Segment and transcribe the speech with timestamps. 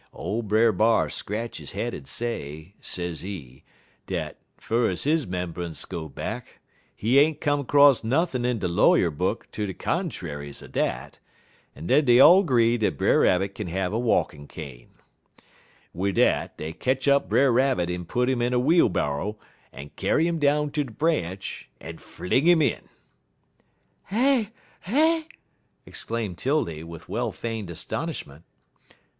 [0.13, 3.63] "Ole Brer B'ar scratch his head en say, sezee,
[4.07, 6.59] dat, fur ez his 'membunce go back,
[6.95, 11.19] he ain't come 'cross nothin' in de lawyer book ter de contraries er dat,
[11.75, 14.89] en den dey all 'gree dat Brer Rabbit kin have a walkin' cane.
[15.93, 19.35] "Wid dat, dey ketch up Brer Rabbit en put 'im in a wheelborrow
[19.71, 22.89] en kyar 'im down ter de branch, en fling 'im in."
[24.09, 24.45] "Eh
[24.87, 25.25] eh!"
[25.85, 28.43] exclaimed 'Tildy, with well feigned astonishment.